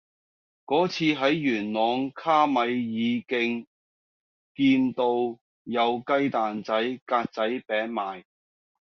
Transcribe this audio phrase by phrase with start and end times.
[0.65, 3.67] 嗰次喺元朗卡米爾徑
[4.55, 6.73] 見到有雞蛋仔
[7.05, 8.23] 格仔餅賣